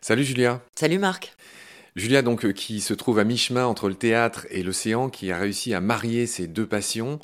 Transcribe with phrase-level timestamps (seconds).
[0.00, 0.60] Salut Julia.
[0.74, 1.36] Salut Marc.
[1.94, 5.36] Julia, donc, euh, qui se trouve à mi-chemin entre le théâtre et l'océan, qui a
[5.36, 7.20] réussi à marier ses deux passions.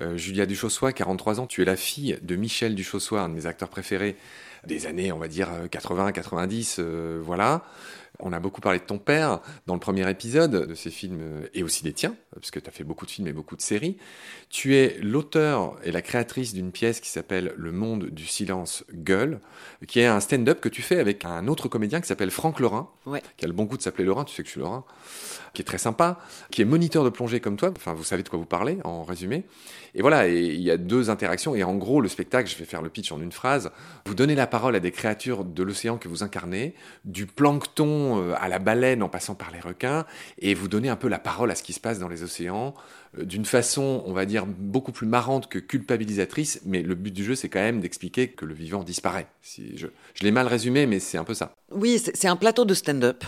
[0.00, 3.46] Euh, Julia Duchossois, 43 ans, tu es la fille de Michel Duchossois, un de mes
[3.46, 4.16] acteurs préférés
[4.64, 7.64] des années, on va dire, 80, 90, euh, voilà.
[8.18, 11.46] On a beaucoup parlé de ton père dans le premier épisode de ces films euh,
[11.54, 13.62] et aussi des tiens, parce que tu as fait beaucoup de films et beaucoup de
[13.62, 13.96] séries.
[14.50, 19.40] Tu es l'auteur et la créatrice d'une pièce qui s'appelle Le monde du silence gueule,
[19.88, 22.90] qui est un stand-up que tu fais avec un autre comédien qui s'appelle Franck Lorrain,
[23.36, 24.84] qui a le bon goût de s'appeler Lorrain, tu sais que je suis Lorrain,
[25.54, 26.20] qui est très sympa,
[26.50, 29.04] qui est moniteur de plongée comme toi, enfin vous savez de quoi vous parlez en
[29.04, 29.44] résumé.
[29.94, 32.80] Et voilà, il y a deux interactions, et en gros le spectacle, je vais faire
[32.80, 33.70] le pitch en une phrase,
[34.06, 36.74] vous donnez la parole à des créatures de l'océan que vous incarnez,
[37.04, 40.06] du plancton euh, à la baleine en passant par les requins,
[40.38, 42.74] et vous donnez un peu la parole à ce qui se passe dans les océans,
[43.18, 47.24] euh, d'une façon, on va dire, beaucoup plus marrante que culpabilisatrice, mais le but du
[47.24, 49.26] jeu, c'est quand même d'expliquer que le vivant disparaît.
[49.42, 51.52] Si je je l'ai mal résumé, mais c'est un peu ça.
[51.70, 53.24] Oui, c'est c'est un plateau de stand-up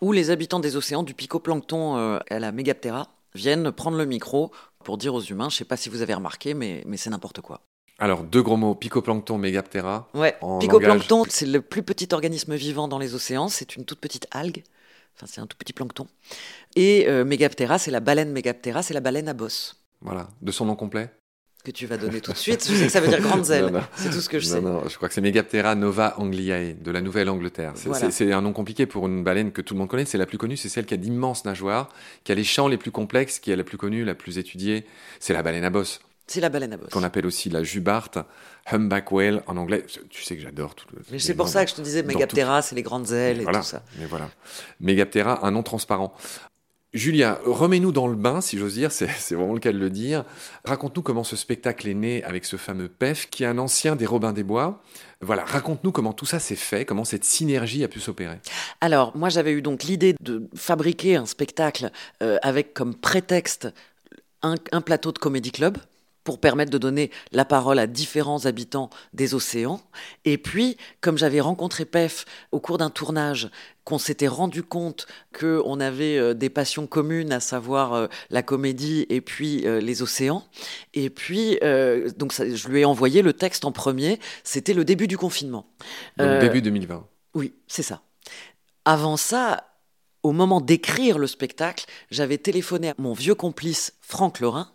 [0.00, 4.50] où les habitants des océans, du picoplancton euh, à la mégaptera, viennent prendre le micro
[4.84, 7.40] pour dire aux humains, je sais pas si vous avez remarqué, mais, mais c'est n'importe
[7.40, 7.60] quoi.
[7.98, 10.08] Alors, deux gros mots, picoplancton, mégaptera.
[10.14, 14.26] Ouais, picoplancton, c'est le plus petit organisme vivant dans les océans, c'est une toute petite
[14.32, 14.64] algue,
[15.14, 16.06] enfin c'est un tout petit plancton.
[16.74, 19.82] Et euh, mégaptera, c'est la baleine mégaptera, c'est la baleine à bosse.
[20.02, 21.10] Voilà, de son nom complet?
[21.66, 23.72] Que tu vas donner tout de suite, je sais que ça veut dire grandes ailes,
[23.96, 24.60] c'est tout ce que je non, sais.
[24.60, 27.72] non, je crois que c'est Megaptera nova angliae, de la Nouvelle-Angleterre.
[27.74, 28.36] C'est Voilà.
[28.38, 30.04] un nom compliqué pour une baleine que tout le monde connaît.
[30.04, 31.88] C'est la plus connue, c'est celle qui a d'immenses nageoires,
[32.22, 34.86] qui a les champs les plus complexes, qui est la plus connue, la plus étudiée.
[35.18, 36.90] C'est la baleine à bosse, C'est la baleine à bosse.
[36.90, 38.18] qu'on appelle aussi la jubarte,
[38.70, 39.84] humpback whale en anglais.
[40.08, 40.86] Tu sais que j'adore tout.
[41.10, 43.42] Mais c'est pour ça que je te disais, dans mégaptera, c'est les grandes ailes et
[43.42, 43.82] voilà, tout ça.
[43.98, 44.30] Mais voilà.
[44.78, 46.14] Megaptera, un nom transparent.
[46.96, 50.24] Julia, remets-nous dans le bain, si j'ose dire, c'est vraiment le cas de le dire.
[50.64, 54.06] Raconte-nous comment ce spectacle est né avec ce fameux PEF, qui est un ancien des
[54.06, 54.82] Robins des Bois.
[55.20, 58.38] Voilà, raconte-nous comment tout ça s'est fait, comment cette synergie a pu s'opérer.
[58.80, 61.90] Alors, moi, j'avais eu donc l'idée de fabriquer un spectacle
[62.22, 63.68] euh, avec comme prétexte
[64.42, 65.78] un, un plateau de comédie club
[66.26, 69.80] pour permettre de donner la parole à différents habitants des océans.
[70.26, 73.48] Et puis, comme j'avais rencontré PEF au cours d'un tournage,
[73.84, 75.06] qu'on s'était rendu compte
[75.38, 80.02] qu'on avait euh, des passions communes, à savoir euh, la comédie et puis euh, les
[80.02, 80.44] océans.
[80.92, 84.18] Et puis, euh, donc ça- je lui ai envoyé le texte en premier.
[84.42, 85.66] C'était le début du confinement.
[86.16, 87.06] Donc Euh, début 2020.
[87.34, 88.02] oui, c'est ça.
[88.84, 89.68] Avant ça,
[90.24, 94.72] au moment d'écrire le spectacle, j'avais téléphoné à mon vieux complice Franck Lorrain,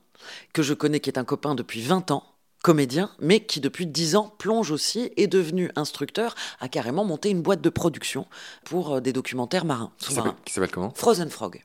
[0.53, 2.23] que je connais, qui est un copain depuis 20 ans,
[2.63, 7.41] comédien, mais qui depuis 10 ans plonge aussi, est devenu instructeur, a carrément monté une
[7.41, 8.27] boîte de production
[8.65, 10.91] pour euh, des documentaires marins, Qui s'appelle- qui s'appelle comment?
[10.95, 11.63] Frozen Frog.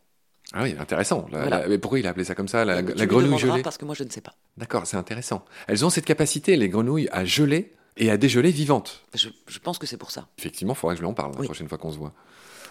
[0.53, 1.27] Ah oui, intéressant.
[1.33, 1.59] La- Voilà.
[1.63, 3.63] la- mais pourquoi il a appelé ça comme ça, la, grenouille gelée?
[3.63, 4.35] Parce que moi, je ne sais pas.
[4.57, 5.45] D'accord, c'est intéressant.
[5.67, 9.03] Elles ont cette capacité, les grenouilles, à geler et à dégeler vivantes.
[9.15, 10.29] Je, je pense que c'est pour ça.
[10.39, 12.13] Effectivement, il faudrait que je lui en parle la prochaine fois qu'on se voit.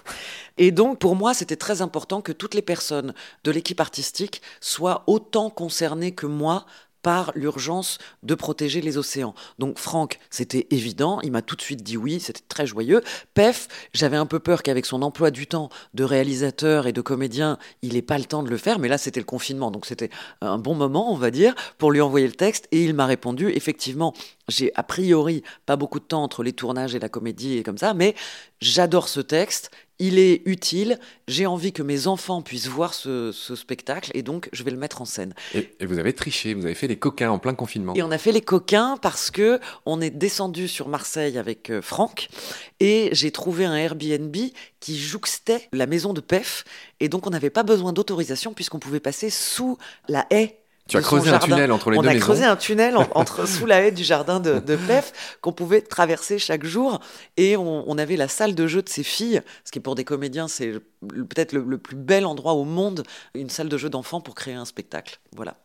[0.57, 5.03] Et donc, pour moi, c'était très important que toutes les personnes de l'équipe artistique soient
[5.07, 6.65] autant concernées que moi
[7.05, 9.35] par l'urgence de protéger les océans.
[9.59, 13.03] Donc Franck, c'était évident, il m'a tout de suite dit oui, c'était très joyeux.
[13.35, 17.59] Pef, j'avais un peu peur qu'avec son emploi du temps de réalisateur et de comédien,
[17.83, 20.09] il n'ait pas le temps de le faire, mais là c'était le confinement, donc c'était
[20.41, 23.51] un bon moment, on va dire, pour lui envoyer le texte, et il m'a répondu,
[23.51, 24.15] effectivement,
[24.47, 27.77] j'ai a priori pas beaucoup de temps entre les tournages et la comédie et comme
[27.77, 28.15] ça, mais
[28.61, 29.69] j'adore ce texte,
[29.99, 34.49] il est utile, j'ai envie que mes enfants puissent voir ce, ce spectacle, et donc
[34.51, 35.33] je vais le mettre en scène.
[35.53, 37.93] Et, et vous avez triché, vous avez fait les coquins en plein confinement.
[37.95, 41.81] Et on a fait les coquins parce que on est descendu sur Marseille avec euh,
[41.81, 42.27] Franck
[42.79, 44.35] et j'ai trouvé un Airbnb
[44.79, 46.65] qui jouxtait la maison de Pef
[46.99, 49.77] et donc on n'avait pas besoin d'autorisation puisqu'on pouvait passer sous
[50.07, 50.59] la haie.
[50.87, 52.25] Tu as creusé un tunnel entre les on deux a maisons.
[52.25, 55.81] creusé un tunnel en- entre sous la haie du jardin de, de Pef qu'on pouvait
[55.81, 56.99] traverser chaque jour
[57.37, 60.03] et on, on avait la salle de jeu de ses filles, ce qui pour des
[60.03, 63.03] comédiens c'est peut-être le, le plus bel endroit au monde,
[63.33, 65.19] une salle de jeu d'enfants pour créer un spectacle.
[65.35, 65.55] Voilà.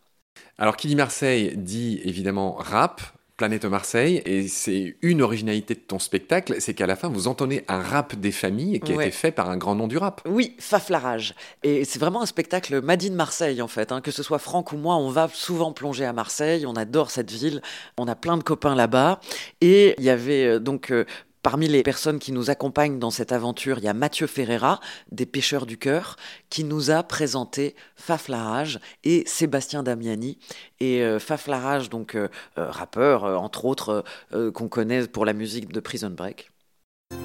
[0.57, 3.01] Alors, qui dit Marseille dit évidemment rap,
[3.41, 7.63] Planète Marseille, et c'est une originalité de ton spectacle, c'est qu'à la fin, vous entonnez
[7.67, 9.07] un rap des familles qui a Ouais.
[9.07, 10.21] été fait par un grand nom du rap.
[10.29, 11.33] Oui, Faflarage.
[11.63, 13.91] Et c'est vraiment un spectacle Madine Marseille, en fait.
[13.91, 13.99] hein.
[14.01, 16.67] Que ce soit Franck ou moi, on va souvent plonger à Marseille.
[16.67, 17.63] On adore cette ville.
[17.97, 19.19] On a plein de copains là-bas.
[19.59, 20.91] Et il y avait euh, donc.
[20.91, 21.05] euh,
[21.43, 24.79] Parmi les personnes qui nous accompagnent dans cette aventure, il y a Mathieu Ferreira,
[25.11, 26.15] des Pêcheurs du Cœur,
[26.51, 30.37] qui nous a présenté Faflarage et Sébastien Damiani.
[30.79, 32.27] Et euh, Faflarage, donc euh,
[32.59, 34.03] euh, rappeur, euh, entre autres,
[34.53, 36.51] qu'on connaît pour la musique de Prison Break.
[37.11, 37.15] À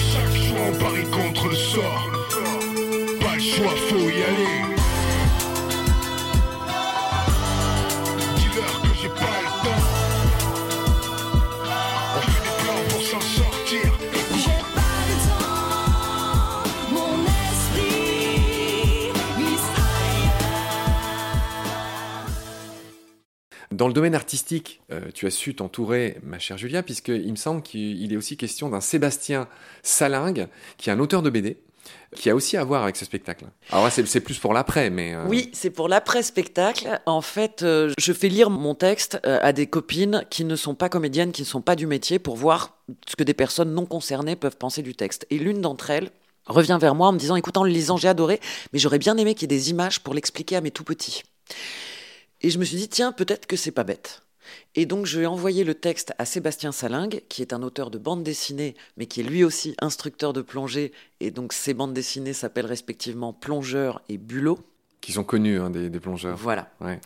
[0.00, 2.13] chaque choix, on parie contre le sort.
[23.74, 27.60] Dans le domaine artistique, euh, tu as su t'entourer, ma chère Julia, puisqu'il me semble
[27.60, 29.48] qu'il est aussi question d'un Sébastien
[29.82, 31.58] Salingue, qui est un auteur de BD,
[32.14, 33.46] qui a aussi à voir avec ce spectacle.
[33.72, 35.16] Alors c'est plus pour l'après, mais...
[35.16, 37.00] euh, Oui, c'est pour l'après-spectacle.
[37.04, 40.88] En fait, euh, je fais lire mon texte à des copines qui ne sont pas
[40.88, 42.78] comédiennes, qui ne sont pas du métier, pour voir
[43.08, 45.26] ce que des personnes non concernées peuvent penser du texte.
[45.30, 46.10] Et l'une d'entre elles
[46.46, 48.38] revient vers moi en me disant, écoute, en le lisant, j'ai adoré,
[48.72, 51.24] mais j'aurais bien aimé qu'il y ait des images pour l'expliquer à mes tout petits.
[52.44, 54.20] Et je me suis dit, tiens, peut-être que c'est pas bête.
[54.74, 57.96] Et donc, je vais envoyer le texte à Sébastien Salingue, qui est un auteur de
[57.96, 60.92] bande dessinée, mais qui est lui aussi instructeur de plongée.
[61.20, 64.58] Et donc, ses bandes dessinées s'appellent respectivement Plongeur et Bulot.
[65.00, 66.36] Qui sont connus, hein, des, des plongeurs.
[66.36, 66.70] Voilà.
[66.82, 67.00] Ouais.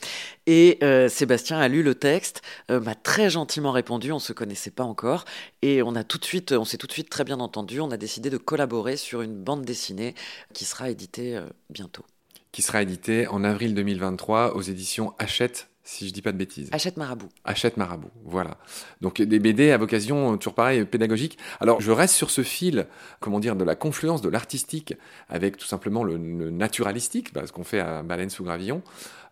[0.49, 2.43] Et euh, Sébastien a lu le texte,
[2.73, 5.25] euh, m'a très gentiment répondu, on se connaissait pas encore,
[5.63, 7.81] et on a tout de suite, on s'est tout de suite très bien entendu.
[7.81, 10.17] On a décidé de collaborer sur une bande dessinée
[10.53, 12.05] qui sera éditée euh, bientôt.
[12.53, 16.69] Qui sera édité en avril 2023 aux éditions Hachette, si je dis pas de bêtises.
[16.71, 17.29] Achète Marabout.
[17.45, 18.59] Hachette Marabout, voilà.
[19.01, 21.39] Donc des BD à vocation, euh, toujours pareil, pédagogique.
[21.61, 22.87] Alors je reste sur ce fil,
[23.21, 24.95] comment dire, de la confluence de l'artistique
[25.31, 28.83] avec tout simplement le, le naturalistique, bah, ce qu'on fait à Baleine sous Gravillon.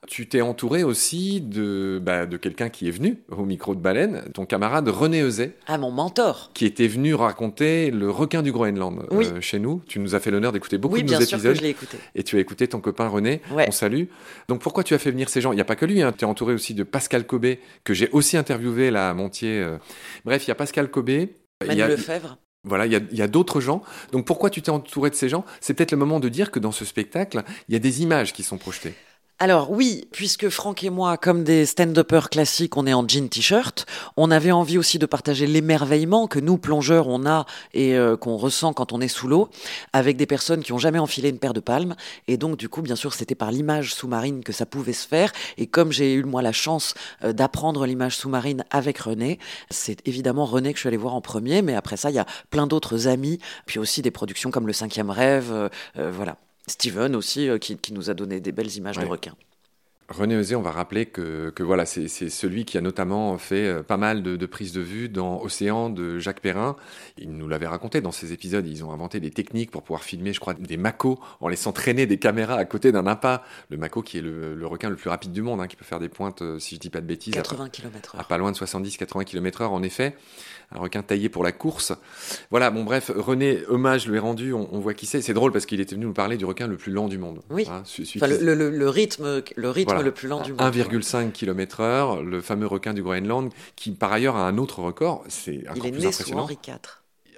[0.08, 4.22] Tu t'es entouré aussi de, bah, de quelqu'un qui est venu au micro de Baleine,
[4.34, 9.00] ton camarade René Euzet, Ah, mon mentor qui était venu raconter le requin du Groenland
[9.00, 9.26] euh, Oui.
[9.40, 9.82] chez nous.
[9.88, 11.56] Tu nous as fait l'honneur d'écouter beaucoup Oui, de bien nos sûr que épisodes.
[11.56, 11.96] je l'ai écouté.
[12.14, 13.64] Et tu as écouté ton copain René, Ouais.
[13.66, 14.04] on salue.
[14.48, 15.50] Donc pourquoi tu as fait venir ces gens?
[15.50, 16.12] Il n'y a pas que lui, hein.
[16.16, 19.60] tu es entouré aussi de Pascal Cobé, que j'ai aussi interviewé là à Montier.
[19.60, 19.78] euh.
[20.24, 21.34] Bref, il y a Pascal Cobé.
[21.62, 22.38] il Manu y a, Lefebvre.
[22.64, 23.82] voilà, il y a, il y a d'autres gens.
[24.12, 25.44] Donc pourquoi tu t'es entouré de ces gens?
[25.60, 28.32] C'est peut-être le moment de dire que dans ce spectacle, il y a des images
[28.32, 28.94] qui sont projetées.
[29.38, 33.84] Alors oui, puisque Franck et moi, comme des stand-uppers classiques, on est en jean t-shirt,
[34.16, 37.44] on avait envie aussi de partager l'émerveillement que nous, plongeurs, on a
[37.74, 39.50] et euh, qu'on ressent quand on est sous l'eau,
[39.92, 41.96] avec des personnes qui ont jamais enfilé une paire de palmes.
[42.28, 45.32] Et donc du coup, bien sûr, c'était par l'image sous-marine que ça pouvait se faire.
[45.58, 49.38] Et comme j'ai eu moi la chance euh, d'apprendre l'image sous-marine avec René,
[49.68, 51.60] c'est évidemment René que je suis allé voir en premier.
[51.60, 54.72] Mais après ça, il y a plein d'autres amis, puis aussi des productions comme Le
[54.72, 55.68] Cinquième Rêve, euh,
[55.98, 56.38] euh, voilà.
[56.70, 59.34] Steven aussi, euh, qui, qui nous a donné des belles images de requins.
[60.08, 63.82] René Euzet, on va rappeler que, que voilà, c'est celui qui a notamment fait euh,
[63.82, 66.76] pas mal de, de prises de vue dans Océan de Jacques Perrin.
[67.18, 68.64] Il nous l'avait raconté dans ces épisodes.
[68.68, 72.06] Ils ont inventé des techniques pour pouvoir filmer, je crois, des macos en laissant traîner
[72.06, 73.42] des caméras à côté d'un appât.
[73.68, 75.84] Le maco qui est le, le requin le plus rapide du monde, hein, qui peut
[75.84, 78.38] faire des pointes, euh, si je dis pas de bêtises, à- 80 km à pas
[78.38, 80.16] loin de 70-80 km heure en effet.
[80.72, 81.92] Un requin taillé pour la course.
[82.50, 85.22] Voilà, bon bref, René, hommage lui est rendu, on, on voit qui c'est.
[85.22, 87.40] C'est drôle parce qu'il était venu nous parler du requin le plus lent du monde.
[87.50, 87.66] Oui.
[87.70, 87.82] Hein,
[88.16, 90.02] Enfin, le, le- le rythme, le rythme Voilà.
[90.04, 90.60] le plus lent du monde.
[90.60, 95.22] 1,5 km heure, le fameux requin du Groenland, qui par ailleurs a un autre record,
[95.28, 96.32] c'est encore Il est plus né sous.
[96.34, 96.74] Henri IV.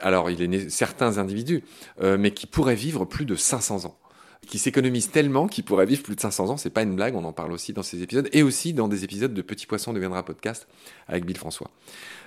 [0.01, 1.65] Alors, il est né certains individus,
[2.01, 3.98] euh, mais qui pourraient vivre plus de 500 ans.
[4.47, 6.57] Qui s'économisent tellement qu'ils pourraient vivre plus de 500 ans.
[6.57, 9.05] C'est pas une blague, on en parle aussi dans ces épisodes, et aussi dans des
[9.05, 10.67] épisodes de Petit Poisson deviendra podcast
[11.07, 11.71] avec Bill François.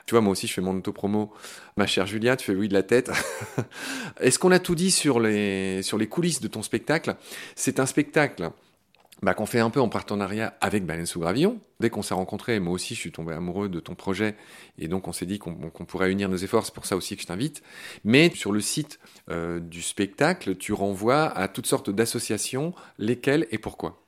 [0.06, 1.32] Tu vois, moi aussi, je fais mon auto-promo.
[1.78, 3.12] Ma chère Julia, tu fais oui de la tête.
[4.20, 7.16] Est-ce qu'on a tout dit sur les, sur les coulisses de ton spectacle?
[7.56, 8.52] C'est un spectacle
[9.22, 11.60] bah, qu'on fait un peu en partenariat avec Baleine Gravillon.
[11.80, 14.36] Dès qu'on s'est rencontrés, moi aussi, je suis tombé amoureux de ton projet,
[14.78, 16.66] et donc on s'est dit qu'on qu'on pourrait unir nos efforts.
[16.66, 17.62] C'est pour ça aussi que je t'invite.
[18.04, 19.00] Mais sur le site
[19.30, 24.01] euh, du spectacle, tu renvoies à toutes sortes d'associations, lesquelles et pourquoi?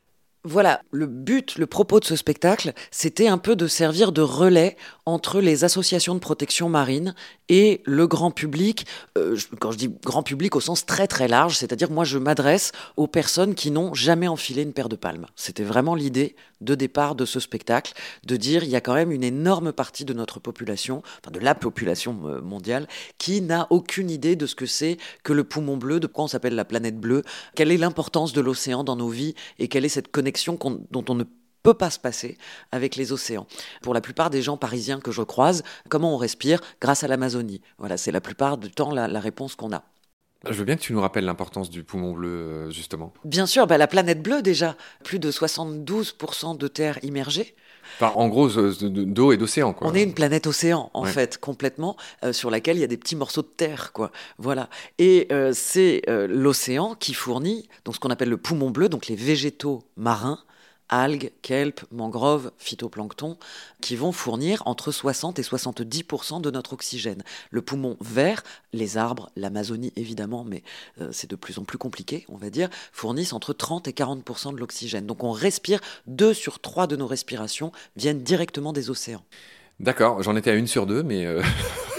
[0.45, 4.75] Voilà, le but, le propos de ce spectacle, c'était un peu de servir de relais
[5.05, 7.15] entre les associations de protection marine
[7.47, 8.85] et le grand public.
[9.17, 12.73] Euh, quand je dis grand public au sens très très large, c'est-à-dire moi je m'adresse
[12.97, 15.27] aux personnes qui n'ont jamais enfilé une paire de palmes.
[15.37, 17.93] C'était vraiment l'idée de départ de ce spectacle,
[18.25, 21.39] de dire il y a quand même une énorme partie de notre population, enfin de
[21.39, 25.77] la population euh, mondiale, qui n'a aucune idée de ce que c'est que le poumon
[25.77, 27.23] bleu, de quoi on s'appelle la planète bleue,
[27.55, 31.05] quelle est l'importance de l'océan dans nos vies et quelle est cette connexion qu'on- dont
[31.09, 31.23] on ne
[31.63, 32.37] peut pas se passer
[32.71, 33.47] avec les océans.
[33.81, 37.61] Pour la plupart des gens parisiens que je croise, comment on respire Grâce à l'Amazonie?
[37.77, 39.83] Voilà, c'est la plupart du temps la, la réponse qu'on a.
[40.49, 43.13] Je veux bien que tu nous rappelles l'importance du poumon bleu, euh, justement.
[43.23, 44.75] Bien sûr, bah, la planète bleue déjà,
[45.05, 47.55] plus de 72% de terre immergée.
[47.99, 49.87] Enfin, en gros, de- de- d'eau et d'océan, quoi.
[49.87, 51.11] On est une planète océan, en Ouais.
[51.11, 54.11] fait, complètement, euh, sur laquelle il y a des petits morceaux de terre, quoi.
[54.37, 54.69] Voilà.
[54.99, 59.07] Et euh, c'est euh, l'océan qui fournit donc ce qu'on appelle le poumon bleu, donc
[59.07, 60.39] les végétaux marins,
[60.89, 63.37] algues, kelp, mangroves, phytoplancton,
[63.81, 67.23] qui vont fournir entre 60 et 70% de notre oxygène.
[67.51, 70.63] Le poumon vert, les arbres, l'Amazonie évidemment, mais
[71.01, 74.53] euh, c'est de plus en plus compliqué, on va dire, fournissent entre 30 et 40%
[74.53, 75.05] de l'oxygène.
[75.05, 79.23] Donc on respire, deux sur trois de nos respirations viennent directement des océans.
[79.79, 81.41] D'accord, j'en étais à une sur deux, mais euh,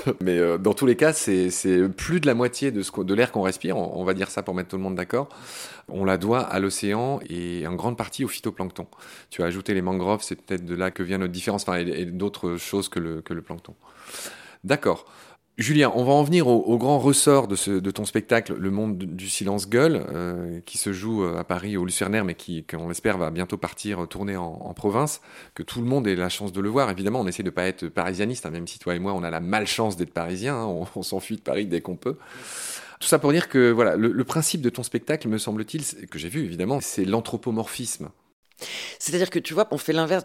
[0.20, 1.50] Mais euh, dans tous les cas, c'est
[1.88, 4.54] plus de la moitié de, ce de l'air qu'on respire, on, va dire ça pour
[4.54, 5.28] mettre tout le monde d'accord.
[5.88, 8.86] On la doit à l'océan et en grande partie au phytoplancton.
[9.30, 12.56] Tu as ajouté les mangroves, c'est peut-être de là que vient notre différence, enfin, d'autres
[12.56, 13.74] choses que le, que le plancton.
[14.62, 15.06] D'accord.
[15.56, 19.68] Julien, on va en venir au, grand ressort de, ton spectacle, Le Monde du Silence
[19.68, 23.30] Gueule, euh, qui se joue euh, à Paris au Lucernaire, mais qui, qu'on espère, va
[23.30, 25.20] bientôt partir euh, tourner en, province,
[25.54, 26.90] que tout le monde ait la chance de le voir.
[26.90, 29.30] Évidemment, on essaie de pas être parisianiste, hein, même si toi et moi, on a
[29.30, 32.16] la malchance d'être parisiens, hein, on, s'enfuit de Paris dès qu'on peut.
[32.98, 36.30] Tout ça pour dire que voilà, le, principe de ton spectacle, me semble-t-il, que j'ai
[36.30, 38.08] vu évidemment, c'est l'anthropomorphisme.
[38.98, 40.24] C'est-à-dire que tu vois, on fait l'inverse.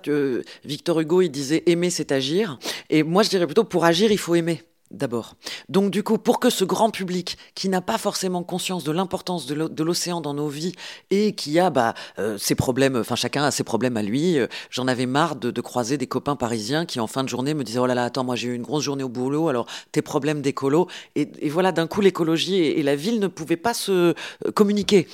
[0.65, 2.57] Victor Hugo, il disait aimer, c'est agir.
[2.89, 5.35] Et moi, je dirais plutôt pour agir, il faut aimer d'abord.
[5.69, 9.45] Donc du coup, pour que ce grand public qui n'a pas forcément conscience de l'importance
[9.45, 10.73] de l'océan dans nos vies
[11.11, 14.47] et qui a bah, euh, ses problèmes, enfin chacun a ses problèmes à lui, euh,
[14.69, 17.79] j'en avais marre de, croiser des copains parisiens qui en fin de journée me disaient
[17.79, 20.41] oh là là attends moi j'ai eu une grosse journée au boulot alors tes problèmes
[20.41, 25.07] d'écolo et, voilà d'un coup l'écologie et, la ville ne pouvaient pas se euh, communiquer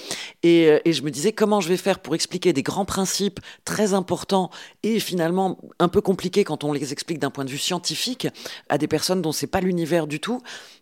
[0.44, 3.94] et, et je me disais comment je vais faire pour expliquer des grands principes très
[3.94, 4.52] importants
[4.84, 8.28] et finalement un peu compliqués quand on les explique d'un point de vue scientifique
[8.70, 10.42] à des personnes dont c'est pas l'univers du tout.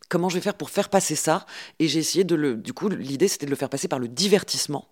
[0.09, 1.45] Comment je vais faire pour faire passer ça?
[1.79, 2.55] Et j'ai essayé de le.
[2.55, 4.87] Du coup, l'idée c'était de le faire passer par le divertissement,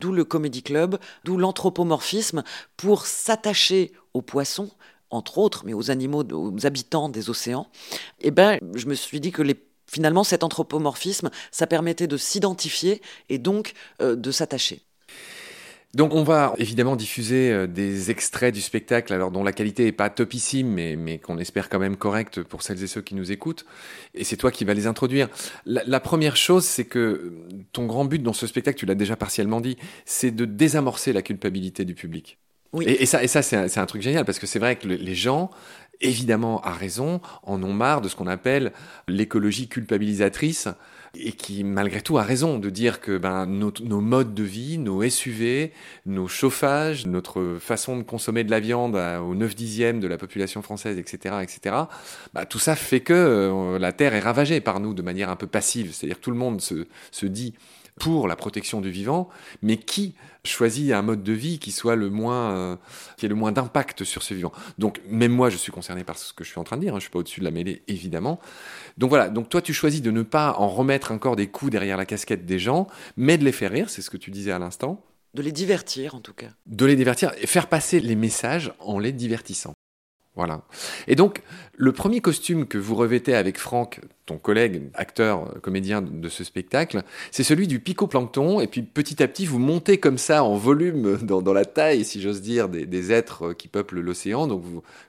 [0.00, 2.44] d'où le comédie club, d'où l'anthropomorphisme
[2.76, 4.70] pour s'attacher aux poissons,
[5.10, 7.68] entre autres, mais aux animaux, aux habitants des océans.
[8.20, 13.00] Eh ben, je me suis dit que les finalement, cet anthropomorphisme, ça permettait de s'identifier
[13.28, 13.72] et donc
[14.02, 14.82] euh, de s'attacher.
[15.96, 19.92] Donc on va évidemment diffuser euh, des extraits du spectacle, alors dont la qualité est
[19.92, 23.32] pas topissime, mais, mais qu'on espère quand même correcte pour celles et ceux qui nous
[23.32, 23.64] écoutent.
[24.12, 25.30] Et c'est toi qui vas les introduire.
[25.64, 29.16] La, première chose, c'est que euh, ton grand but dans ce spectacle, tu l'as déjà
[29.16, 32.36] partiellement dit, c'est de désamorcer la culpabilité du public.
[32.74, 32.84] Oui.
[32.86, 35.14] Et, ça, et ça c'est un, un, truc génial parce que c'est vrai que les
[35.14, 35.50] gens,
[36.02, 38.72] évidemment, à raison, en ont marre de ce qu'on appelle
[39.08, 40.68] l'écologie culpabilisatrice
[41.14, 44.78] et qui malgré tout a raison de dire que ben, nos, nos, modes de vie,
[44.78, 45.72] nos SUV,
[46.04, 50.62] nos chauffages, notre façon de consommer de la viande au 9 dixième de la population
[50.62, 51.76] française, etc., etc.,
[52.34, 55.36] bah, tout ça fait que euh, la Terre est ravagée par nous de manière un
[55.36, 55.92] peu passive.
[55.92, 57.54] C'est-à-dire tout le monde se, se dit
[57.98, 59.28] pour la protection du vivant,
[59.62, 62.76] mais qui choisit un mode de vie qui soit le moins, euh,
[63.16, 64.52] qui ait le moins d'impact sur ce vivant.
[64.78, 66.94] Donc même moi, je suis concerné par ce que je suis en train de dire.
[66.94, 68.38] Hein, je suis pas au-dessus de la mêlée, évidemment.
[68.98, 69.28] Donc voilà.
[69.28, 72.44] Donc toi, tu choisis de ne pas en remettre encore des coups derrière la casquette
[72.46, 72.86] des gens,
[73.16, 73.90] mais de les faire rire.
[73.90, 75.02] C'est ce que tu disais à l'instant.
[75.34, 76.48] De les divertir, en tout cas.
[76.66, 79.74] De les divertir et faire passer les messages en les divertissant.
[80.34, 80.62] Voilà.
[81.08, 81.42] Et donc,
[81.74, 87.02] le premier costume que vous revêtez avec Franck, ton collègue, acteur, comédien de ce spectacle,
[87.30, 88.60] c'est celui du picoplancton.
[88.60, 92.20] Et puis petit à petit, vous montez comme ça en volume dans, la taille, si
[92.20, 94.48] j'ose dire, des, êtres qui peuplent l'océan.
[94.48, 94.64] Donc,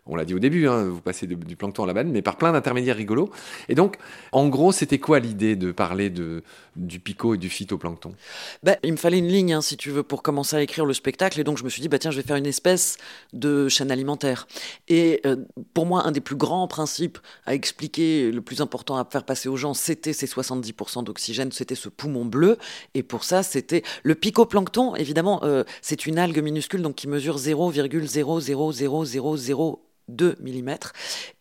[0.05, 2.37] on l'a dit au début, hein, vous passez du plancton à la banane, mais par
[2.37, 3.31] plein d'intermédiaires rigolos.
[3.69, 3.97] Et donc,
[4.31, 8.13] en gros, c'était quoi l'idée de parler du pico et du phytoplancton?
[8.61, 10.93] Bah, Il me fallait une ligne, hein, si tu veux, pour commencer à écrire le
[10.93, 11.39] spectacle.
[11.39, 12.97] Et donc, je me suis dit, bah, tiens, je vais faire une espèce
[13.33, 14.47] de chaîne alimentaire.
[14.87, 15.37] Et euh,
[15.73, 19.49] pour moi, un des plus grands principes à expliquer, le plus important à faire passer
[19.49, 22.57] aux gens, c'était ces 70% d'oxygène, c'était ce poumon bleu.
[22.93, 27.37] Et pour ça, c'était le picoplancton, évidemment, euh, c'est une algue minuscule donc qui mesure
[27.37, 30.75] 0,00002 mm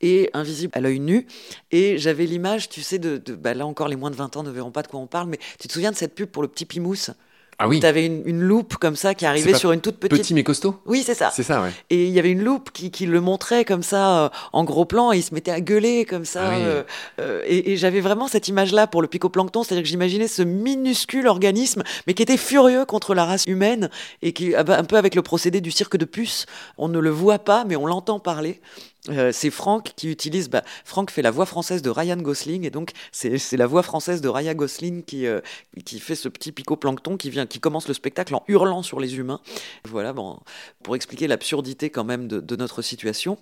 [0.00, 1.26] et invisible à l'œil nu.
[1.70, 4.50] Et j'avais l'image, tu sais, de, bah là encore, les moins de 20 ans ne
[4.50, 6.48] verront pas de quoi on parle, mais tu te souviens de cette pub pour le
[6.48, 7.10] petit Pimousse?
[7.58, 7.80] Ah oui.
[7.80, 10.18] Tu avais une, loupe comme ça qui arrivait sur une toute petite.
[10.18, 11.30] Petit mais costaud Oui, c'est ça.
[11.32, 11.70] C'est ça, ouais.
[11.88, 14.84] Et il y avait une loupe qui, qui le montrait comme ça euh, en gros
[14.84, 16.50] plan et il se mettait à gueuler comme ça.
[16.50, 16.82] Ah euh,
[17.18, 21.26] euh, et, et j'avais vraiment cette image-là pour le picoplancton, c'est-à-dire que j'imaginais ce minuscule
[21.26, 23.88] organisme mais qui était furieux contre la race humaine
[24.20, 26.44] et qui, un peu avec le procédé du cirque de puce,
[26.76, 28.60] on ne le voit pas mais on l'entend parler.
[29.08, 30.48] Euh, c'est Franck qui utilise.
[30.48, 34.20] Bah, Franck fait la voix française de Ryan Gosling et donc c'est la voix française
[34.20, 35.40] de Ryan Gosling qui, euh,
[35.84, 39.16] qui fait ce petit picoplancton qui vient, qui commence le spectacle en hurlant sur les
[39.16, 39.40] humains.
[39.84, 40.38] Voilà, bon,
[40.82, 43.38] pour expliquer l'absurdité quand même de, notre situation.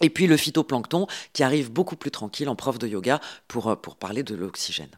[0.00, 3.76] Et puis le phytoplancton qui arrive beaucoup plus tranquille en prof de yoga pour, euh,
[3.76, 4.88] pour parler de l'oxygène.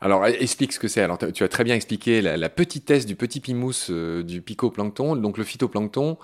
[0.00, 1.02] Alors explique ce que c'est.
[1.02, 5.16] Alors tu as très bien expliqué la, la petitesse du petit pimousse du picoplancton.
[5.16, 6.16] Donc le phytoplancton,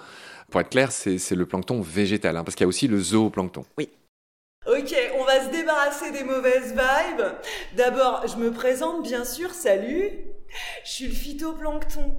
[0.52, 3.64] pour être clair, c'est le plancton végétal, hein, parce qu'il y a aussi le zooplancton.
[3.78, 3.88] Oui.
[4.66, 7.24] Ok, on va se débarrasser des mauvaises vibes.
[7.74, 10.10] D'abord, je me présente bien sûr, salut.
[10.84, 12.14] Je suis le phytoplancton.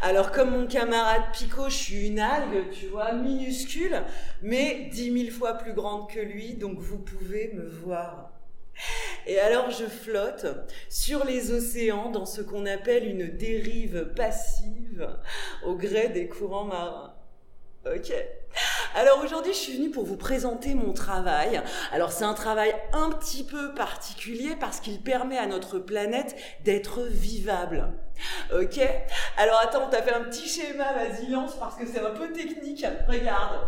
[0.00, 4.02] Alors comme mon camarade Pico, je suis une algue, tu vois, minuscule,
[4.40, 8.30] mais dix mille fois plus grande que lui, donc vous pouvez me voir.
[9.26, 10.46] Et alors je flotte
[10.88, 15.06] sur les océans dans ce qu'on appelle une dérive passive
[15.64, 17.12] au gré des courants marins.
[17.94, 18.12] Ok.
[18.96, 21.62] Alors aujourd'hui, je suis venue pour vous présenter mon travail.
[21.92, 27.02] Alors c'est un travail un petit peu particulier parce qu'il permet à notre planète d'être
[27.02, 27.92] vivable.
[28.52, 28.80] Ok
[29.36, 32.84] Alors attends, t'as fait un petit schéma, vas-y lance parce que c'est un peu technique.
[33.06, 33.60] Regarde.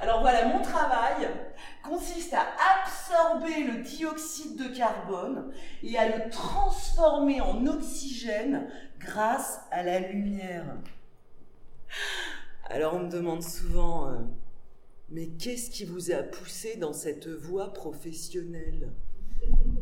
[0.00, 1.28] Alors voilà, mon travail
[1.82, 2.46] consiste à
[2.82, 5.52] absorber le dioxyde de carbone
[5.82, 8.68] et à le transformer en oxygène
[9.00, 10.64] grâce à la lumière.
[12.70, 14.14] Alors on me demande souvent, euh,
[15.10, 18.90] mais qu'est-ce qui vous a poussé dans cette voie professionnelle?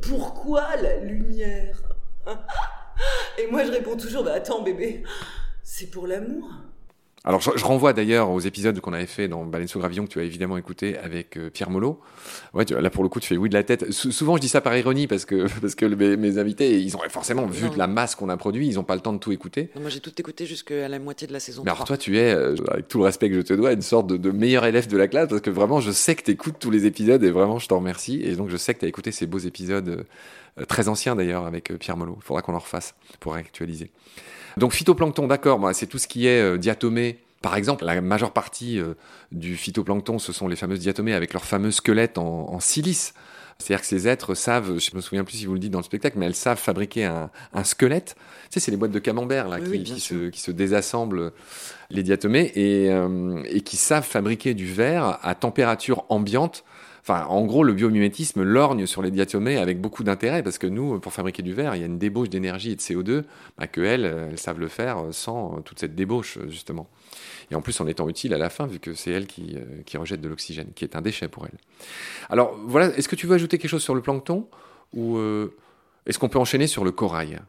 [0.00, 1.80] Pourquoi la lumière?
[3.38, 5.04] Et moi je réponds toujours, bah attends bébé,
[5.62, 6.48] c'est pour l'amour.
[7.24, 10.10] Alors, je, je renvoie d'ailleurs aux épisodes qu'on avait fait dans Baleine sous Gravillon, que
[10.10, 12.00] tu as évidemment écouté avec euh, Pierre Molot.
[12.52, 13.92] Ouais, tu- là, pour le coup, tu fais oui de la tête.
[13.92, 16.96] Sou- souvent, je dis ça par ironie parce que, parce que mes, mes invités, ils
[16.96, 17.72] ont forcément vu Non.
[17.74, 19.70] de la masse qu'on a produit, ils n'ont pas le temps de tout écouter.
[19.76, 21.76] Non, moi j'ai tout écouté jusqu'à la moitié de la saison Mais 3.
[21.76, 24.08] alors, toi, tu es, euh, avec tout le respect que je te dois, une sorte
[24.08, 26.58] de, de meilleur élève de la classe parce que vraiment, je sais que tu écoutes
[26.58, 28.20] tous les épisodes et vraiment, je t'en remercie.
[28.24, 30.04] Et donc, je sais que tu as écouté ces beaux épisodes,
[30.58, 32.18] euh, très anciens d'ailleurs, avec Pierre Molot.
[32.20, 33.92] Il faudra qu'on en refasse pour réactualiser.
[34.56, 37.18] Donc, phytoplancton, d'accord, moi, c'est tout ce qui est euh, diatomée.
[37.40, 38.94] Par exemple, la majeure partie euh,
[39.32, 43.14] du phytoplancton, ce sont les fameuses diatomées avec leurs fameux squelettes en, en silice.
[43.58, 45.84] C'est-à-dire que ces êtres savent, je me souviens plus si vous le dites dans le
[45.84, 48.16] spectacle, mais elles savent fabriquer un, un squelette.
[48.50, 51.32] Tu sais, c'est les boîtes de camembert là, Oui, qui, oui, se, qui se désassemblent
[51.90, 56.64] les diatomées et, euh, et qui savent fabriquer du verre à température ambiante.
[57.02, 61.00] Enfin, en gros, le biomimétisme lorgne sur les diatomées avec beaucoup d'intérêt parce que nous,
[61.00, 63.24] pour fabriquer du verre, il y a une débauche d'énergie et de CO2
[63.58, 66.88] bah, que elles, elles savent le faire sans euh, toute cette débauche justement.
[67.50, 69.82] Et en plus, en étant utile à la fin, vu que c'est elles qui, euh,
[69.84, 71.58] qui rejettent de l'oxygène, qui est un déchet pour elles.
[72.30, 74.46] Alors voilà, est-ce que tu veux ajouter quelque chose sur le plancton
[74.94, 75.56] ou euh,
[76.06, 77.40] est-ce qu'on peut enchaîner sur le corail?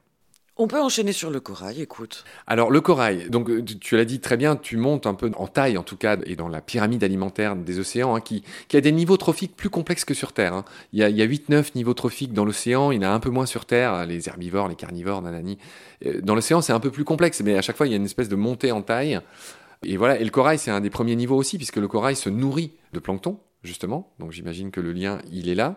[0.56, 2.26] On peut enchaîner sur le corail, écoute.
[2.46, 5.48] alors le corail, donc euh, tu, l'as dit très bien, tu montes un peu en
[5.48, 8.92] taille en tout cas et dans la pyramide alimentaire des océans hein, qui, a des
[8.92, 10.54] niveaux trophiques plus complexes que sur Terre.
[10.54, 10.64] hein.
[10.92, 13.32] Il y a, a 8-9 niveaux trophiques dans l'océan, il y en a un peu
[13.32, 15.58] moins sur Terre, hein, les herbivores, les carnivores, nanani.
[16.06, 17.98] Euh, Dans l'océan c'est un peu plus complexe, mais à chaque fois il y a
[17.98, 19.20] une espèce de montée en taille.
[19.84, 22.30] Et voilà, et le corail c'est un des premiers niveaux aussi puisque le corail se
[22.30, 25.76] nourrit de plancton justement, donc j'imagine que le lien il est là.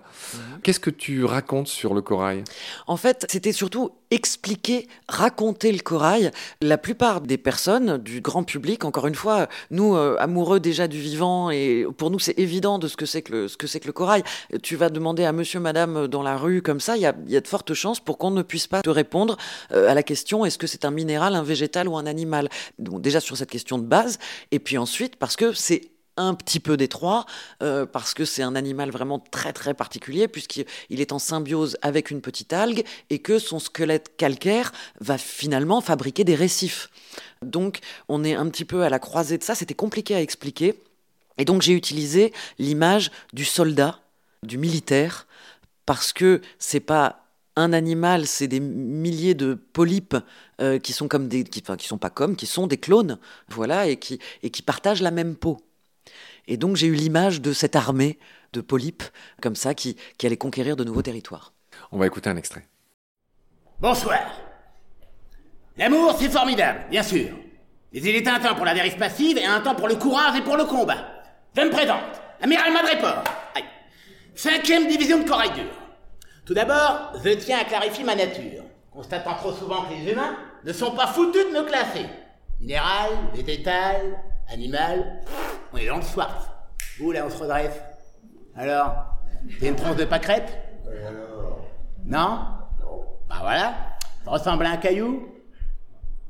[0.63, 2.43] Qu'est-ce que tu racontes sur le corail?
[2.87, 6.31] En fait, c'était surtout expliquer, raconter le corail.
[6.61, 10.99] La plupart des personnes, du grand public, encore une fois, nous, euh, amoureux déjà du
[11.01, 13.81] vivant, et pour nous, c'est évident de ce que c'est que, le- ce que c'est
[13.81, 14.23] que le corail.
[14.63, 17.15] Tu vas demander à monsieur, madame euh, dans la rue, comme ça, il y a,
[17.27, 19.37] il y a de fortes chances pour qu'on ne puisse pas te répondre
[19.73, 22.49] euh, à la question est-ce que c'est un minéral, un végétal ou un animal?
[22.79, 24.19] Donc, déjà sur cette question de base,
[24.53, 27.27] et puis ensuite, parce que c'est un petit peu détroit,
[27.63, 31.77] euh, parce que c'est un animal vraiment très très particulier, puisqu'il il est en symbiose
[31.83, 36.91] avec une petite algue et que son squelette calcaire va finalement fabriquer des récifs.
[37.43, 40.83] Donc on est un petit peu à la croisée de ça, c'était compliqué à expliquer.
[41.39, 44.01] Et donc j'ai utilisé l'image du soldat,
[44.43, 45.27] du militaire,
[45.85, 47.27] parce que c'est pas
[47.57, 50.17] un animal, c'est des milliers de polypes
[50.61, 53.87] euh, qui sont comme des, qui, qui sont pas comme, qui sont des clones, voilà,
[53.87, 55.66] et qui, et qui partagent la même peau.
[56.49, 58.19] Et donc j'ai eu l'image de cette armée
[58.53, 59.03] de polypes,
[59.43, 61.53] comme ça, qui, qui allait conquérir de nouveaux territoires.
[61.93, 62.67] On va écouter un extrait.
[63.81, 64.21] Bonsoir.
[65.77, 67.37] L'amour, c'est formidable, bien sûr.
[67.93, 70.39] Mais il est un temps pour la dérive passive et un temps pour le courage
[70.39, 71.07] et pour le combat.
[71.55, 73.25] Je me présente, Amiral Madréport.
[73.55, 73.65] Aïe.
[74.35, 75.71] Cinquième division de corail dur.
[76.45, 80.73] Tout d'abord, je tiens à clarifier ma nature, constatant trop souvent que les humains ne
[80.73, 82.07] sont pas foutus de me classer.
[82.61, 85.23] Minéral, végétal, animal,
[85.73, 86.69] on est dans le soir.
[87.01, 87.81] Où là, on se redresse.
[88.57, 89.05] Alors,
[89.61, 90.59] t'es une tronche de pâquerette
[92.05, 92.39] Non?
[93.29, 93.75] Bah voilà,
[94.25, 95.29] ça ressemble à un caillou?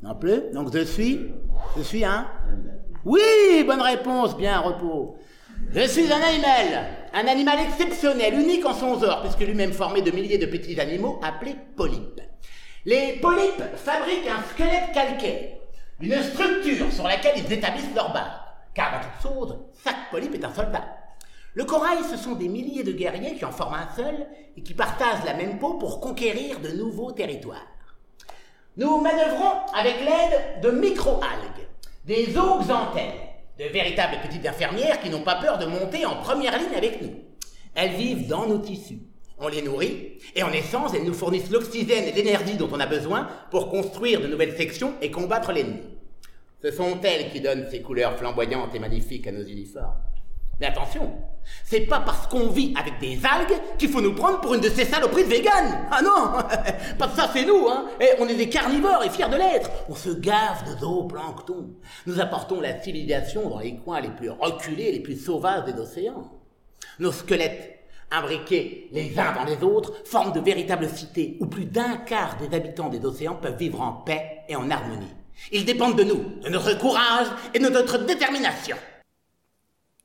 [0.03, 0.51] Non plus.
[0.53, 1.33] Donc je suis
[1.77, 2.27] Je suis un
[3.05, 5.19] Oui, bonne réponse, bien, repos.
[5.73, 10.11] Je suis un animal, un animal exceptionnel, unique en son genre, puisque lui-même formé de
[10.11, 12.21] milliers de petits animaux appelés polypes.
[12.85, 15.57] Les polypes fabriquent un squelette calcaire,
[16.01, 18.33] une structure sur laquelle ils établissent leur base.
[18.75, 20.85] Car dans toute chose, chaque polype est un soldat.
[21.55, 24.75] Le corail, ce sont des milliers de guerriers qui en forment un seul et qui
[24.75, 27.67] partagent la même peau pour conquérir de nouveaux territoires.
[28.77, 31.67] Nous manœuvrons avec l'aide de micro-algues,
[32.05, 33.21] des zooxanthelles,
[33.59, 37.15] de véritables petites infirmières qui n'ont pas peur de monter en première ligne avec nous.
[37.75, 39.01] Elles vivent dans nos tissus.
[39.39, 42.87] On les nourrit, et en essence, elles nous fournissent l'oxygène et l'énergie dont on a
[42.87, 45.83] besoin pour construire de nouvelles sections et combattre l'ennemi.
[46.63, 50.01] Ce sont elles qui donnent ces couleurs flamboyantes et magnifiques à nos uniformes.
[50.59, 51.13] Mais attention,
[51.65, 54.71] c'est pas parce qu'on vit avec des algues qu'il faut nous prendre pour une de
[54.71, 55.87] ces saloperies de véganes.
[55.91, 56.33] Ah non,
[56.99, 57.87] pas ça c'est nous, hein.
[58.01, 59.71] Et on est des carnivores et fiers de l'être.
[59.91, 61.75] On se gave de zooplancton.
[62.07, 66.33] Nous apportons la civilisation dans les coins les plus reculés, les plus sauvages des océans.
[66.99, 67.76] Nos squelettes
[68.11, 72.55] imbriqués les uns dans les autres, forment de véritables cités où plus d'un quart des
[72.55, 75.13] habitants des océans peuvent vivre en paix et en harmonie.
[75.53, 78.77] Ils dépendent de nous, de notre courage et de notre détermination.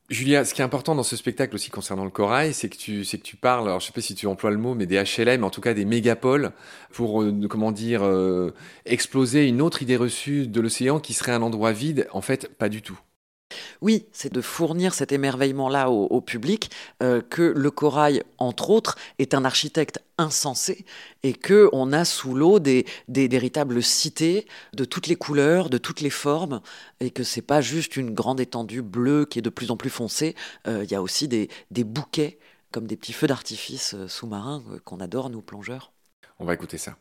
[0.09, 3.35] Julia, ce qui est important dans ce spectacle aussi concernant le corail, c'est que tu,
[3.37, 5.61] parles, alors je sais pas si tu emploies le mot, mais des HLM, en tout
[5.61, 6.51] cas des mégapoles,
[6.91, 8.53] pour, euh, comment dire, euh,
[8.85, 12.09] exploser une autre idée reçue de l'océan qui serait un endroit vide.
[12.11, 12.99] En fait, pas du tout.
[13.81, 19.33] Oui, c'est de fournir cet émerveillement-là au, public, euh, que le corail, entre autres, est
[19.33, 20.85] un architecte insensé
[21.23, 26.01] et que on a sous l'eau des, véritables cités de toutes les couleurs, de toutes
[26.01, 26.61] les formes,
[26.99, 29.89] et que c'est pas juste une grande étendue bleue qui est de plus en plus
[29.89, 30.35] foncée.
[30.67, 31.49] Euh, il y a aussi des,
[31.83, 32.37] bouquets
[32.71, 35.91] comme des petits feux d'artifice euh, sous-marins qu'on adore nous plongeurs.
[36.39, 36.97] On va écouter ça.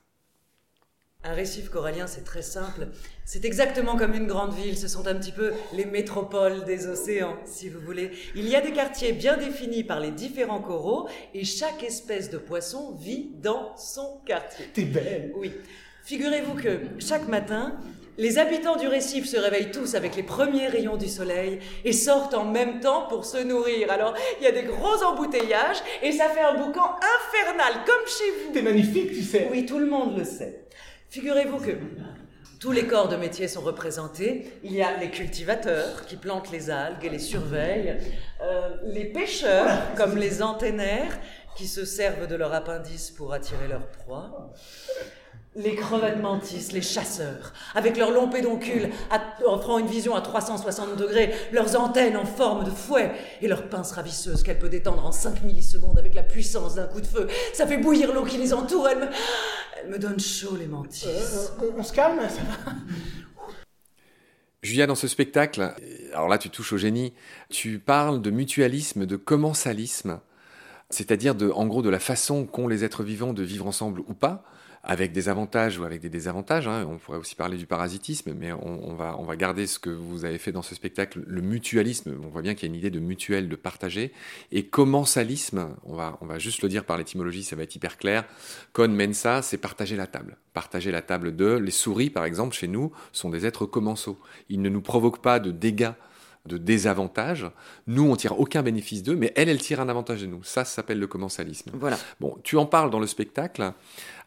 [1.22, 2.88] Un récif corallien, c'est très simple.
[3.26, 4.78] C'est exactement comme une grande ville.
[4.78, 8.10] Ce sont un petit peu les métropoles des océans, si vous voulez.
[8.34, 12.38] Il y a des quartiers bien définis par les différents coraux et chaque espèce de
[12.38, 14.64] poisson vit dans son quartier.
[14.72, 15.52] T'es belle Oui.
[16.04, 17.78] Figurez-vous que chaque matin,
[18.16, 22.32] les habitants du récif se réveillent tous avec les premiers rayons du soleil et sortent
[22.32, 23.90] en même temps pour se nourrir.
[23.92, 28.30] Alors, il y a des gros embouteillages et ça fait un boucan infernal, comme chez
[28.30, 28.52] vous.
[28.54, 29.48] T'es magnifique, tu sais.
[29.50, 30.64] Oui, tout le monde le sait.
[31.10, 31.72] Figurez-vous que
[32.60, 34.52] tous les corps de métier sont représentés.
[34.62, 37.96] Il y a les cultivateurs qui plantent les algues et les surveillent,
[38.40, 41.18] euh, les pêcheurs comme les antennaires
[41.56, 44.52] qui se servent de leur appendice pour attirer leur proie.
[45.56, 48.88] Les crevettes mantis, les chasseurs, avec leurs longs pédoncules
[49.44, 53.10] offrant une vision à 360 degrés, leurs antennes en forme de fouet
[53.42, 57.00] et leurs pinces ravisseuses qu'elle peut détendre en 5 millisecondes avec la puissance d'un coup
[57.00, 57.26] de feu.
[57.52, 58.86] Ça fait bouillir l'eau qui les entoure,
[59.82, 61.06] elle me donne chaud les mantis.
[61.06, 62.72] Euh, euh, on se calme, ça va
[64.62, 65.74] Julia, dans ce spectacle,
[66.12, 67.14] alors là tu touches au génie,
[67.48, 70.20] tu parles de mutualisme, de commensalisme,
[70.90, 74.12] c'est-à-dire de, en gros de la façon qu'ont les êtres vivants de vivre ensemble ou
[74.12, 74.44] pas,
[74.82, 76.66] avec des avantages ou avec des désavantages.
[76.66, 76.86] Hein.
[76.88, 80.52] On pourrait aussi parler du parasitisme, mais on, va, garder ce que vous avez fait
[80.52, 82.14] dans ce spectacle, le mutualisme.
[82.24, 84.12] On voit bien qu'il y a une idée de mutuel, de partager.
[84.52, 87.98] Et commensalisme, on va, on va juste le dire par l'étymologie, ça va être hyper
[87.98, 88.24] clair.
[88.72, 90.36] Con mensa, c'est partager la table.
[90.54, 91.56] Partager la table de.
[91.56, 94.18] Les souris, par exemple, chez nous, sont des êtres commensaux.
[94.48, 95.92] Ils ne nous provoquent pas de dégâts
[96.46, 97.46] de désavantages.
[97.86, 100.42] Nous, on tire aucun bénéfice d'eux, mais elle, elle tire un avantage de nous.
[100.42, 101.70] Ça, ça s'appelle le commensalisme.
[101.74, 101.98] Voilà.
[102.18, 103.72] Bon, tu en parles dans le spectacle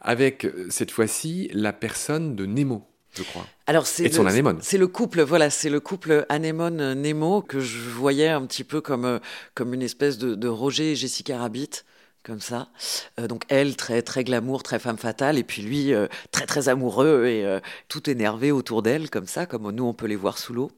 [0.02, 2.88] avec euh, cette fois-ci la personne de Nemo.
[3.16, 3.46] Je crois.
[3.68, 4.58] Alors c'est son anémone.
[4.62, 8.82] C'est le couple, voilà, c'est le couple anémone Nemo que je voyais un petit peu
[8.82, 9.20] comme euh,
[9.54, 11.70] comme une espèce de, Roger et Jessica Rabbit
[12.24, 12.70] comme ça.
[13.20, 15.94] Euh, donc elle, très très glamour, très femme fatale, et puis lui,
[16.32, 20.16] très très amoureux et tout énervé autour d'elle, comme ça, comme nous on peut les
[20.16, 20.72] voir sous l'eau.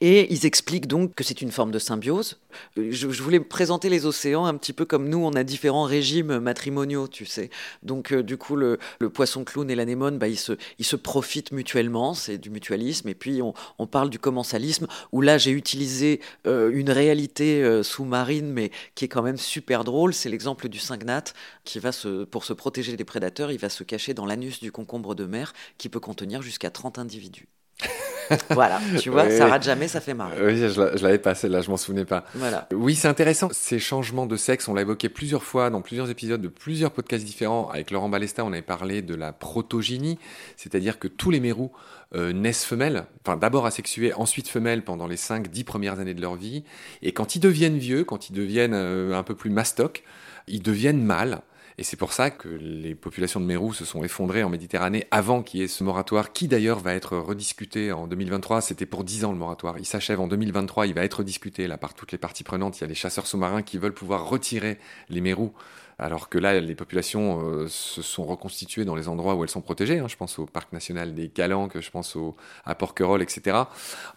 [0.00, 2.38] Et ils expliquent donc que c'est une forme de symbiose.
[2.78, 6.38] Euh, je, voulais présenter les océans un petit peu comme nous, on a différents régimes
[6.38, 7.50] matrimoniaux, tu sais.
[7.82, 8.78] Donc euh, du coup, le,
[9.12, 13.08] poisson clown et l'anémone, bah, ils, se, profitent mutuellement, c'est du mutualisme.
[13.08, 18.70] Et puis on, parle du commensalisme, où là j'ai utilisé euh, une réalité sous-marine, mais
[18.94, 20.14] qui est quand même super drôle.
[20.14, 21.24] C'est l'exemple du syngnat
[21.64, 21.90] qui va
[22.30, 25.52] pour se protéger des prédateurs, il va se cacher dans l'anus du concombre de mer,
[25.78, 27.48] qui peut contenir jusqu'à 30 individus
[28.50, 30.36] voilà, tu vois, ça rate jamais, ça fait marrer.
[30.44, 32.24] Oui, je l'avais passé là, je m'en souvenais pas.
[32.34, 32.66] Voilà.
[32.72, 33.48] Oui, c'est intéressant.
[33.52, 37.24] Ces changements de sexe, on l'a évoqué plusieurs fois dans plusieurs épisodes de plusieurs podcasts
[37.24, 37.68] différents.
[37.70, 40.18] Avec Laurent Balesta, on avait parlé de la protogynie,
[40.56, 41.70] c'est-à-dire que tous les mérous
[42.14, 46.36] euh, naissent femelles, enfin d'abord asexués, ensuite femelles pendant les 5-10 premières années de leur
[46.36, 46.64] vie.
[47.02, 50.02] Et quand ils deviennent vieux, quand ils deviennent euh, un peu plus mastoc,
[50.48, 51.40] ils deviennent mâles.
[51.78, 55.42] Et c'est pour ça que les populations de mérous se sont effondrées en Méditerranée avant
[55.42, 58.62] qu'il y ait ce moratoire, qui d'ailleurs va être rediscuté en 2023.
[58.62, 59.76] C'était pour 10 ans le moratoire.
[59.78, 62.78] Il s'achève en 2023, il va être discuté là par toutes les parties prenantes.
[62.78, 64.78] Il y a les chasseurs sous-marins qui veulent pouvoir retirer
[65.10, 65.52] les mérous
[65.98, 69.62] alors que là, les populations euh, se sont reconstituées dans les endroits où elles sont
[69.62, 69.98] protégées.
[69.98, 70.08] Hein.
[70.08, 73.56] Je pense au parc national des Calanques, je pense au, à Porquerolles, etc.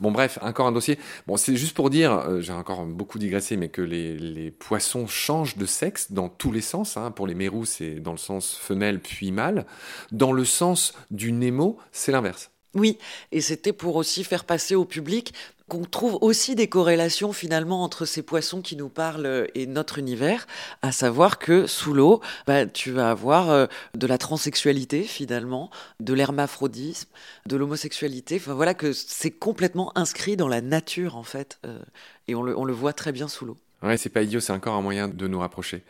[0.02, 1.00] Bon, bref, encore un dossier.
[1.26, 5.58] Bon, c'est juste pour dire, euh, j'ai encore beaucoup digressé, mais que les, poissons changent
[5.58, 6.98] de sexe dans tous les sens.
[6.98, 7.12] Hein.
[7.12, 9.66] Pour les mérous, c'est dans le sens femelle puis mâle.
[10.12, 12.52] Dans le sens du Nemo, c'est l'inverse.
[12.76, 12.98] Oui,
[13.32, 15.34] et c'était pour aussi faire passer au public
[15.70, 20.48] qu'on trouve aussi des corrélations finalement entre ces poissons qui nous parlent et notre univers,
[20.82, 25.70] à savoir que sous l'eau, bah, tu vas avoir euh, de la transsexualité finalement,
[26.02, 27.10] de l'hermaphrodisme,
[27.46, 28.36] de l'homosexualité.
[28.36, 31.80] Enfin voilà que c'est complètement inscrit dans la nature en fait, euh,
[32.28, 33.58] et on le, voit très bien sous l'eau.
[33.82, 35.84] Ouais, c'est pas idiot, c'est encore un moyen de nous rapprocher.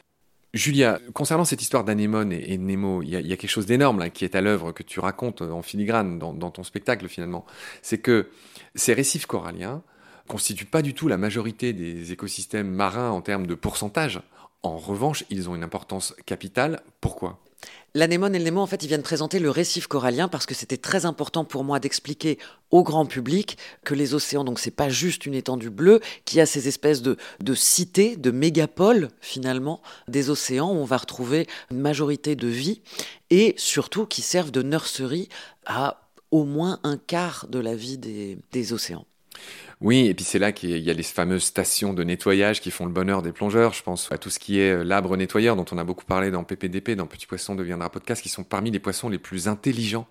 [0.53, 4.35] Julia, concernant cette histoire d'anémone et, Nemo, il y, a quelque chose d'énorme qui est
[4.35, 7.45] à l'œuvre que tu racontes en filigrane dans ton spectacle finalement.
[7.83, 8.27] C'est que
[8.75, 9.81] ces récifs coralliens
[10.27, 14.21] constituent pas du tout la majorité des écosystèmes marins en termes de pourcentage.
[14.61, 16.81] En revanche, ils ont une importance capitale.
[17.01, 17.39] Pourquoi?
[17.95, 21.05] L'anémone et le en fait, ils viennent présenter le récif corallien parce que c'était très
[21.05, 22.37] important pour moi d'expliquer
[22.69, 26.45] au grand public que les océans, donc c'est pas juste une étendue bleue, qui a
[26.45, 31.79] ces espèces de, de cités, de mégapoles finalement des océans où on va retrouver une
[31.79, 32.81] majorité de vie
[33.31, 35.27] et surtout qui servent de nurserie
[35.65, 39.05] à au moins un quart de la vie des océans.
[39.81, 42.85] Oui, et puis c'est là qu'il y a les fameuses stations de nettoyage qui font
[42.85, 43.71] le bonheur des plongeurs.
[43.71, 46.31] Je pense à tout ce qui est euh, l'arbre nettoyeur dont on a beaucoup parlé
[46.31, 50.05] dans PPDP, dans Petit Poisson deviendra podcast, qui sont parmi les poissons les plus intelligents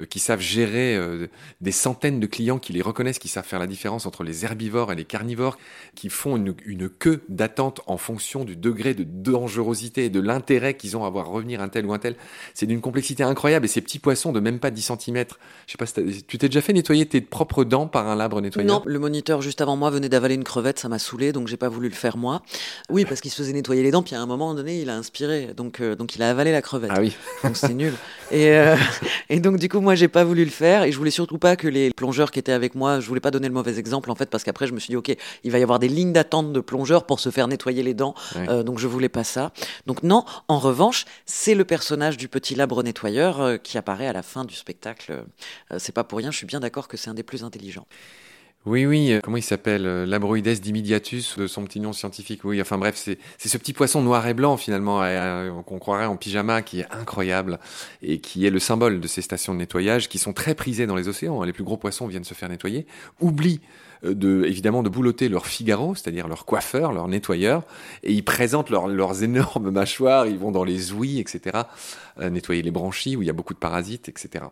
[0.00, 1.26] euh, qui savent gérer euh,
[1.60, 4.90] des centaines de clients qui les reconnaissent, qui savent faire la différence entre les herbivores
[4.90, 5.58] et les carnivores,
[5.94, 10.96] qui font une, queue d'attente en fonction du degré de dangerosité et de l'intérêt qu'ils
[10.96, 12.16] ont à voir revenir un tel ou un tel.
[12.54, 15.24] C'est d'une complexité incroyable et ces petits poissons de même pas 10 cm.
[15.66, 18.40] Je sais pas si tu t'es déjà fait nettoyer tes propres dents par un labre
[18.40, 18.82] nettoyeur?
[19.10, 21.88] Moniteur juste avant moi venait d'avaler une crevette, ça m'a saoulé donc j'ai pas voulu
[21.88, 22.42] le faire moi.
[22.88, 24.96] Oui, parce qu'il se faisait nettoyer les dents puis à un moment donné, il a
[24.96, 26.92] inspiré donc euh, donc il a avalé la crevette.
[26.94, 27.16] Ah oui.
[27.42, 27.92] donc c'est nul.
[28.30, 28.50] Et
[29.28, 31.56] et donc du coup moi j'ai pas voulu le faire et je voulais surtout pas
[31.56, 34.14] que les plongeurs qui étaient avec moi, je voulais pas donner le mauvais exemple en
[34.14, 36.52] fait parce qu'après je me suis dit ok il va y avoir des lignes d'attente
[36.52, 39.52] de plongeurs pour se faire nettoyer les dents euh, donc je voulais pas ça.
[39.86, 44.12] Donc non, en revanche c'est le personnage du petit labre nettoyeur euh, qui apparaît à
[44.12, 45.24] la fin du spectacle.
[45.72, 47.86] Euh, c'est pas pour rien, je suis bien d'accord que c'est un des plus intelligents.
[48.66, 52.44] Oui, oui, euh, comment il s'appelle euh, L'abroides dimidiatus, de son petit nom scientifique.
[52.44, 56.16] Oui, enfin bref, c'est ce petit poisson noir et blanc finalement, euh, qu'on croirait en
[56.16, 57.58] pyjama, qui est incroyable
[58.02, 60.94] et qui est le symbole de ces stations de nettoyage qui sont très prisées dans
[60.94, 61.42] les océans.
[61.42, 62.86] Les plus gros poissons viennent se faire nettoyer,
[63.20, 63.62] oublient
[64.02, 67.62] de, évidemment de boulotter leur Figaro, c'est-à-dire leur coiffeur, leur nettoyeur,
[68.02, 71.60] et ils présentent leurs énormes mâchoires, ils vont dans les ouïes, etc.,
[72.18, 74.44] nettoyer les branchies où il y a beaucoup de parasites, etc.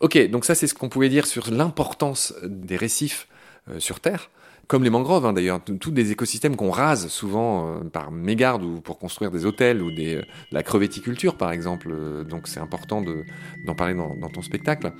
[0.00, 3.28] Ok, donc ça c'est ce qu'on pouvait dire sur l'importance des récifs
[3.68, 4.30] euh, sur Terre
[4.66, 8.80] comme les mangroves hein, d'ailleurs, tous des écosystèmes qu'on rase souvent euh, par mégarde ou
[8.80, 11.92] pour construire des hôtels ou des, euh, la crevetticulture par exemple.
[12.24, 13.02] donc c'est important
[13.66, 14.92] d'en parler dans, dans, ton spectacle.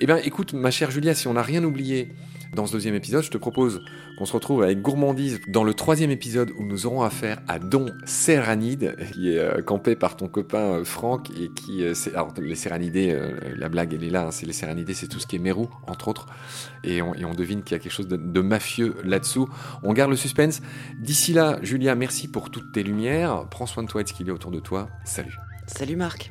[0.00, 2.08] Eh bien écoute ma chère Julia, si on n'a rien oublié
[2.54, 3.82] dans ce deuxième épisode, je te propose
[4.18, 7.86] qu'on se retrouve avec Gourmandise dans le troisième épisode où nous aurons affaire à Don
[8.04, 11.82] Serranide, qui est euh, campé par ton copain euh, Franck et qui...
[11.82, 13.18] Euh, alors les Serranidés,
[13.56, 15.70] la blague elle est là, hein, c'est les Serranidés, c'est tout ce qui est Mérou,
[15.86, 16.26] entre autres,
[16.84, 19.48] et on, devine qu'il y a quelque chose de mafieux là-dessous.
[19.82, 20.60] On garde le suspense.
[20.98, 23.46] D'ici là, Julia, merci pour toutes tes lumières.
[23.50, 24.88] Prends soin de toi et de ce qu'il y a autour de toi.
[25.04, 25.36] Salut.
[25.66, 26.30] Salut Marc.